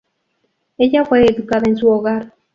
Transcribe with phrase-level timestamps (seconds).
[0.79, 2.33] Ella fue educada en su hogar.